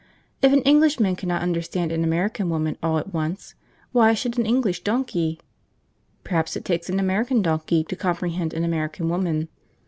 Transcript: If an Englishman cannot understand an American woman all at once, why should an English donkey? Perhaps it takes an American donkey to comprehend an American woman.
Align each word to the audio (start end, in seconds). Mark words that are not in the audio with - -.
If 0.41 0.51
an 0.51 0.63
Englishman 0.63 1.15
cannot 1.15 1.43
understand 1.43 1.91
an 1.91 2.03
American 2.03 2.49
woman 2.49 2.75
all 2.81 2.97
at 2.97 3.13
once, 3.13 3.53
why 3.91 4.15
should 4.15 4.35
an 4.39 4.47
English 4.47 4.83
donkey? 4.83 5.39
Perhaps 6.23 6.55
it 6.55 6.65
takes 6.65 6.89
an 6.89 6.99
American 6.99 7.43
donkey 7.43 7.83
to 7.83 7.95
comprehend 7.95 8.51
an 8.55 8.63
American 8.63 9.09
woman. 9.09 9.49